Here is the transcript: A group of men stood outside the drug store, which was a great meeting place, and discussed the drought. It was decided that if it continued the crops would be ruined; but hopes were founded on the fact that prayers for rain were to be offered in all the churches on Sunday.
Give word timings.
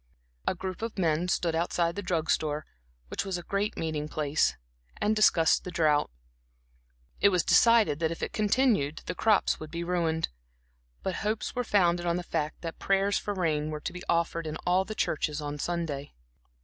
A 0.47 0.55
group 0.55 0.81
of 0.81 0.97
men 0.97 1.27
stood 1.27 1.53
outside 1.53 1.95
the 1.95 2.01
drug 2.01 2.31
store, 2.31 2.65
which 3.09 3.23
was 3.23 3.37
a 3.37 3.43
great 3.43 3.77
meeting 3.77 4.07
place, 4.09 4.57
and 4.97 5.15
discussed 5.15 5.63
the 5.63 5.69
drought. 5.69 6.09
It 7.19 7.29
was 7.29 7.43
decided 7.43 7.99
that 7.99 8.09
if 8.09 8.23
it 8.23 8.33
continued 8.33 9.03
the 9.05 9.13
crops 9.13 9.59
would 9.59 9.69
be 9.69 9.83
ruined; 9.83 10.29
but 11.03 11.17
hopes 11.17 11.53
were 11.53 11.63
founded 11.63 12.07
on 12.07 12.15
the 12.15 12.23
fact 12.23 12.61
that 12.61 12.79
prayers 12.79 13.19
for 13.19 13.35
rain 13.35 13.69
were 13.69 13.79
to 13.81 13.93
be 13.93 14.01
offered 14.09 14.47
in 14.47 14.57
all 14.65 14.85
the 14.85 14.95
churches 14.95 15.39
on 15.39 15.59
Sunday. 15.59 16.13